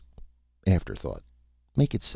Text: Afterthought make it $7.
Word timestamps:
Afterthought 0.65 1.21
make 1.75 1.93
it 1.93 2.01
$7. 2.01 2.09